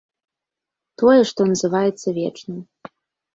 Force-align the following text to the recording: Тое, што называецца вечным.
Тое, 1.01 1.17
што 1.33 1.41
называецца 1.51 2.07
вечным. 2.17 2.59